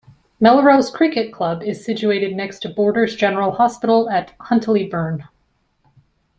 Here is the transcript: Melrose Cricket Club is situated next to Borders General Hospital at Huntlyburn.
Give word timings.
Melrose 0.39 0.89
Cricket 0.89 1.31
Club 1.31 1.61
is 1.61 1.85
situated 1.85 2.35
next 2.35 2.57
to 2.61 2.69
Borders 2.69 3.15
General 3.15 3.51
Hospital 3.51 4.09
at 4.09 4.35
Huntlyburn. 4.39 5.27